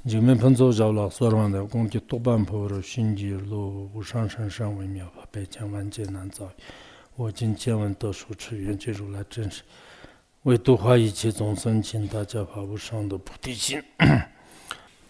[0.00, 2.16] 我今天晚上到处吃
[5.56, 5.58] 冤
[5.90, 6.48] 家路难走
[7.16, 9.42] 我今天晚到处吃冤家路难走
[10.42, 13.82] 我多花一切总算请大家把我伤的不对劲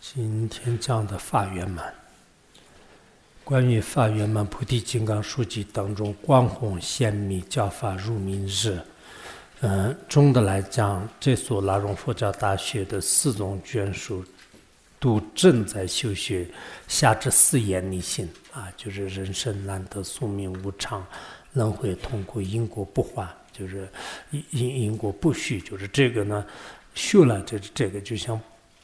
[0.00, 1.82] 今天讲的法院嘛
[3.52, 8.80] 关于法圆满菩提金刚书记当中光弘显密教法入明日，
[9.60, 14.24] 嗯，总的来讲，这所拉荣佛教大学的四种卷书
[14.98, 16.48] 都正在修学
[16.88, 21.06] 下至四言逆心啊，就是人生难得宿命无常，
[21.52, 23.86] 轮回痛苦因果不还，就是
[24.30, 26.42] 因因因果不续，就是这个呢，
[26.94, 28.40] 修了这这个就像。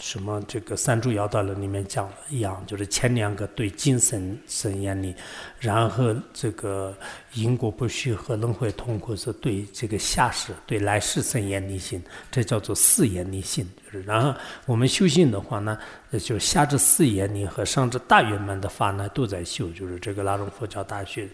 [0.00, 5.14] 什么这个三柱要道论里面讲的一样，就是前两个对精神生眼力，
[5.60, 6.96] 然后这个
[7.34, 13.68] 因果不虚和轮回痛苦是对这个下世对来世生眼力性，这叫做四眼力性。
[14.06, 14.34] 然后
[14.66, 15.78] 我们修行的话呢，
[16.18, 21.28] 就下至四眼力和上至大圆满的法呢都在修，就是这个拉隆佛教大学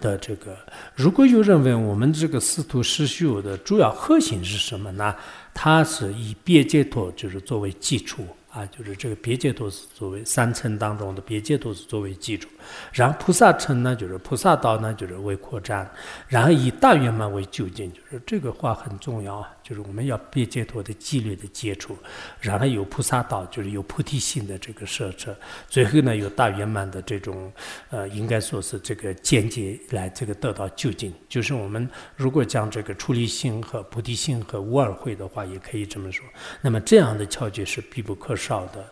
[0.00, 0.56] 的这个。
[0.94, 5.14] 如果有认为我们这个四徒师修的主要核心是什么呢？
[5.52, 12.48] 它是以别解脱就是作为基础啊，就是这个别解脱是作为三层当中的别解脱是作为基础，
[12.92, 15.90] 然后菩萨层呢就是菩萨道呢就是为扩展，
[16.28, 21.96] 然后以大圆满为究竟，就是这个话很重要啊，就是我们要别解脱的纪律的接触，
[22.40, 25.34] 然后有菩萨道就是有菩提心的这个设置，
[25.68, 27.52] 最后呢有大圆满的这种
[27.90, 35.40] 呃应该说是这个间接来这个得到究竟，就是我们如果将这个出离心和菩提心和无二会的话。
[35.50, 36.24] 也可以这么说，
[36.60, 38.84] 那么这样的窍诀是必不可少的。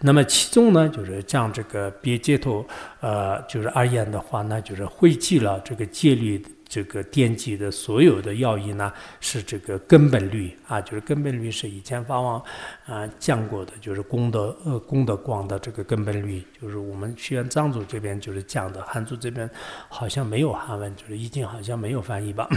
[0.00, 2.66] 那么其中呢，就是像这个别解脱，
[3.00, 12.42] 呃，就是而言的话呢，就是汇集了这个戒律这个奠基的所有的要义呢，是这个根本律啊，就是根本律是以前法王
[12.86, 19.48] 啊讲过的，就是功德呃功德光的这个根本律，就是我们学院藏族这边就是讲的，汉族这边
[19.88, 22.48] 好像没有汉文，就是已经好像没有翻译吧。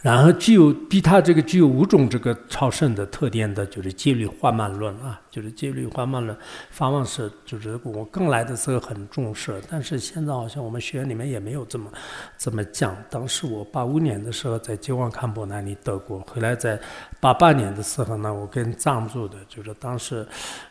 [0.00, 6.36] 然后具有比他这个具有五种这个超胜的特点的，就是戒律缓慢论啊，就是戒律缓慢论。
[6.70, 11.90] 法王是就是我刚来的时候很重视，但是现在好像我们学院里面也没有这么
[12.36, 12.96] 这么讲。
[13.10, 16.78] 当时我八五年的时候在吉王堪布那里得过，后来在
[17.18, 20.24] 八八年的时候呢，我跟藏族的，就是当时，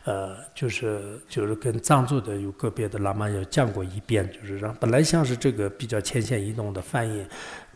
[0.04, 7.26] 呃，就是就是跟藏族的有个别的喇嘛有讲过一遍，就是让本来像是这个比较浅显易懂的翻译。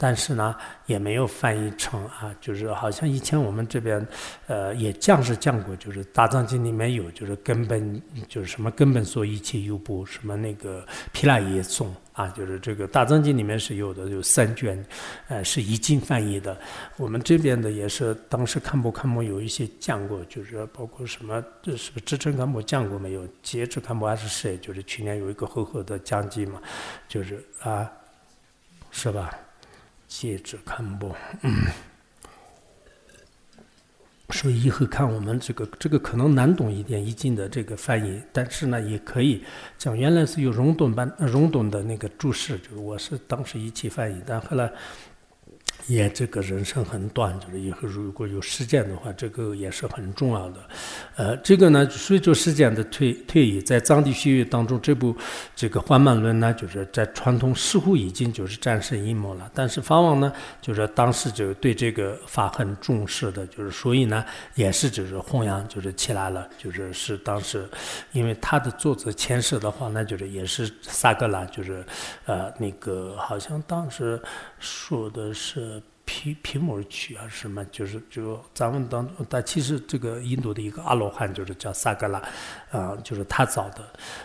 [0.02, 4.04] 但是呢，也没有翻译成啊，就是好像以前我们这边，
[4.48, 14.84] 呃，也讲是讲过，就是大藏经里面有，就是根本就是什么根本说一切有部，什么那个毗拉耶颂啊，就是这个大藏经里面是有的，有三卷，
[15.28, 16.58] 呃，是已经翻译的。
[16.96, 23.24] 我们这边的也是，当时看不看不有一些讲过，就是包括什么，这是不是支撑看不讲过没有？
[23.40, 24.58] 截止看不还是谁？
[24.58, 26.60] 就是去年有一个厚厚的讲记嘛，
[27.06, 27.88] 就是啊，
[28.90, 29.30] 是吧？
[30.14, 31.50] 戒指看不，嗯，
[34.30, 39.42] 所以以后看我们这个这个可能难懂一点易经的这个翻译，但是呢也可以
[39.78, 44.70] 讲原来是有溶洞版溶洞的那个注释，就是我是当时一起翻译，但后来。
[45.86, 50.60] 也这个人生很短，就是以后如果有时间的话，这个也是很重要的。
[51.16, 55.14] 呃，这个呢，随着时间的推推移，在藏地学院当中，这部
[55.54, 59.50] 这个《缓慢论》呢，就是在传统似乎已经就是战胜阴谋了。
[59.54, 67.68] 但是法王呢，就是当时就对这个法很重视的，就是所以呢，也是就是弘扬就是起来了，就是是当时，
[68.12, 71.84] 因为他的作者前世的话呢，就是也是萨格拉，就是
[72.26, 74.20] 呃那个好像当时
[74.62, 75.82] 说的是。
[76.14, 82.22] 皮皮摩曲啊什么，就是就咱们当中，但其实这个印度的一个阿罗汉就是叫萨格拉，
[82.70, 83.82] 啊，就是他造的。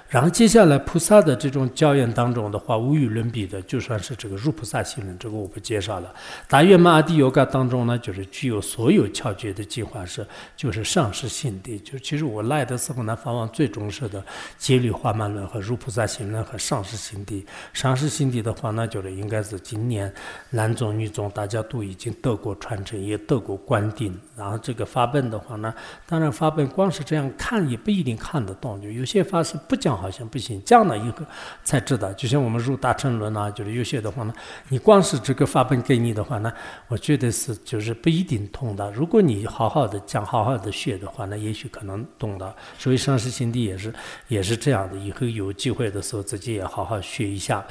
[0.10, 6.14] 然后接下来菩萨的这种教言当中的话，无与伦比的，就算是这个入菩萨行论，这个我不介绍了。
[6.50, 10.28] 大圆满阿底尤嘎当中呢，就是具有所有窍诀的计划是，
[10.58, 11.80] 就是上师心地。
[11.80, 14.22] 就其实我来的时候呢，法王最重视的
[14.58, 17.46] 戒律华曼论和入菩萨行论和上师心地。
[17.72, 20.14] 上师心地的话，那就是应该是今年
[20.50, 21.64] 男众女众大家。
[21.70, 24.18] 都已经得过传承，也得过官定。
[24.36, 25.74] 然后这个法本的话呢，
[26.06, 31.18] 当然法本光是这样看也不一定看得懂，就有些法师不讲好像不行，讲了以后
[31.64, 32.14] 才知道。
[32.14, 34.34] 就像我们入大乘论啊，就是有些的话呢，
[34.70, 36.54] 你光是这个法本给你的话呢，
[36.88, 38.92] 我觉得是就是不一定通的。
[38.92, 42.56] 如果你好好的讲，好好的学的话，那也许可能懂的。
[42.78, 43.94] 所以上师心地也是
[44.28, 47.66] 也是这样的，以后有机会的时候自己也好好学一下，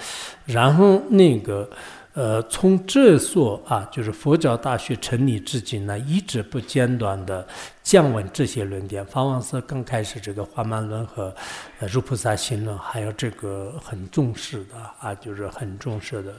[0.46, 1.68] 然后那个。
[2.16, 7.46] 呃，从这所啊，就是佛教大学成立至今呢，一直不间断的
[7.82, 9.04] 降温这些论点。
[9.04, 11.34] 法王寺刚开始这个华曼论和
[11.78, 16.32] 呃如菩萨行论，还有这个很重视的啊，就是很重视的。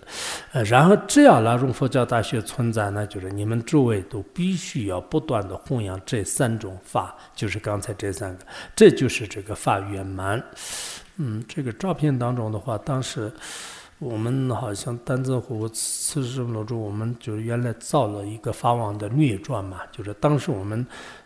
[0.51, 8.43] 呃，然后只要拉荣佛教大学存在呢，就是你们诸位都必须要不断的弘扬这三种法，就是刚才这三个，
[8.75, 10.43] 这就是这个法圆满。
[11.17, 13.31] 嗯，这个照片当中的话，当时。
[13.99, 20.85] 我们好像丹泽湖四十楼中，我们就是原来造了一个法王的虐传嘛，就是当时我们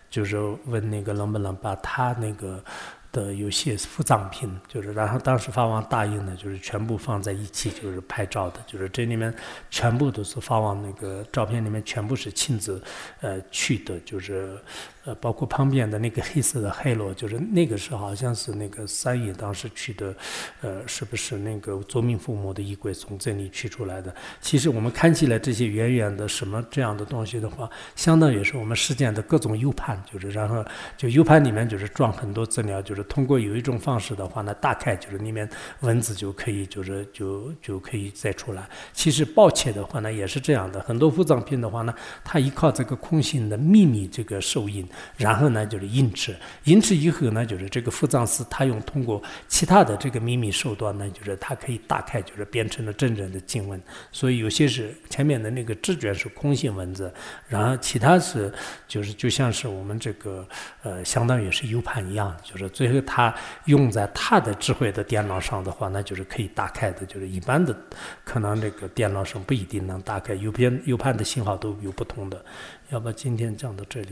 [0.10, 0.38] 就是
[0.68, 2.64] 问那个能不能把他那个
[3.12, 9.34] 的有些副葬品，就是然后当时法王答应的，就是全部放在一起，就是拍照的，就是这里面
[9.70, 12.82] 全部都是法王那个照片里面全部是亲自
[13.20, 14.58] 呃去的，就是。
[15.04, 20.16] 呃，包括旁边的那个黑色的海螺，就是那个是好像是那个三爷当时取的，
[20.62, 24.14] 呃，是不是那个卓明父母的衣柜从这里取出来的？
[24.42, 30.64] 其实我们看起来这些远远的什么这样的东西的话，相当于是我们实践的各种 U 盘，就是然后
[30.96, 35.50] 就 U 盘里面就是装很多资料，就是通过有一种方式的话呢，打开就是里面
[35.80, 38.70] 文字就可以就是就就可以再出来。
[38.94, 41.94] 其实抱歉的话呢，也是这样的，很多副葬品的话呢，
[42.24, 44.88] 它依靠这个空性的秘密这个手印。
[45.18, 46.36] 然后呢，就是印制，
[46.66, 53.82] 印制以后呢，就是这个复藏师他用通过其他的这个秘密手段呢，就是他可以打开，就是变成了真正的经文。
[54.12, 57.14] 所以有些是前面的那个纸卷是空性文字，
[57.48, 58.52] 然后其他是
[58.88, 60.48] 就是就像是我们这个
[60.84, 63.34] 呃，相当于是 U 盘一样，就是最后他
[63.66, 67.06] 用在他的智慧的电脑上的话，那就是可以打开的。
[67.06, 67.76] 就是一般的
[68.24, 72.44] 可能这个电脑上不一定能打开，U 盘 U 盘的信号都有不同的。
[72.90, 74.10] 要不今天讲到这里。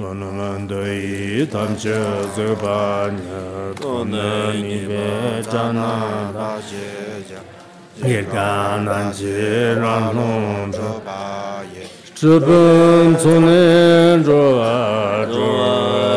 [0.00, 1.94] sunmandoyi tamche
[2.34, 3.40] zubanya
[3.80, 5.04] tona nipe
[5.52, 6.88] chana dashi
[7.28, 7.40] ja
[8.02, 9.34] nirka nanchi
[9.82, 11.84] ranglong chobaye
[12.18, 14.72] chubun tsunin choba
[15.32, 16.09] choba